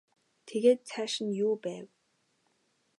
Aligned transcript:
Тэгээд 0.47 0.79
цааш 0.89 1.13
нь 1.25 1.35
юу 1.45 1.53
байв? 1.63 1.87